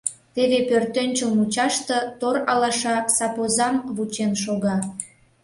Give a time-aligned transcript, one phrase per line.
[0.33, 4.77] Теве пӧртӧнчыл мучаште тор алаша сапозам вучен шога.